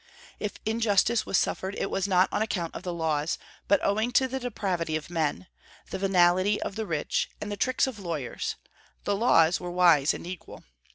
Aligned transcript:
If 0.39 0.53
injustice 0.65 1.27
was 1.27 1.37
suffered 1.37 1.75
it 1.77 1.91
was 1.91 2.07
not 2.07 2.27
on 2.33 2.41
account 2.41 2.73
of 2.73 2.81
the 2.81 2.91
laws, 2.91 3.37
but 3.67 3.79
owing 3.83 4.11
to 4.13 4.27
the 4.27 4.39
depravity 4.39 4.95
of 4.95 5.11
men, 5.11 5.45
the 5.91 5.99
venality 5.99 6.59
of 6.63 6.75
the 6.75 6.87
rich, 6.87 7.29
and 7.39 7.51
the 7.51 7.55
tricks 7.55 7.85
of 7.85 7.99
lawyers; 7.99 8.55
the 9.03 9.15
laws 9.15 9.59
were 9.59 9.69
wise 9.69 10.15
and 10.15 10.25
equal. 10.25 10.63